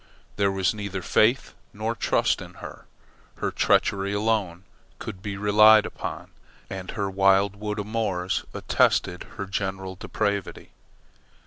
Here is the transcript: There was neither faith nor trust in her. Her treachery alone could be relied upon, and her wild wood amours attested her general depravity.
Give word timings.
There 0.35 0.51
was 0.51 0.73
neither 0.73 1.03
faith 1.03 1.53
nor 1.73 1.93
trust 1.93 2.41
in 2.41 2.55
her. 2.55 2.87
Her 3.35 3.51
treachery 3.51 4.13
alone 4.13 4.63
could 4.97 5.21
be 5.21 5.37
relied 5.37 5.85
upon, 5.85 6.31
and 6.71 6.89
her 6.89 7.07
wild 7.07 7.55
wood 7.55 7.77
amours 7.77 8.43
attested 8.51 9.25
her 9.37 9.45
general 9.45 9.93
depravity. 9.93 10.71